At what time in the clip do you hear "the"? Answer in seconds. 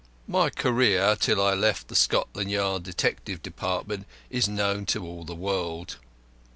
1.87-1.93, 5.25-5.35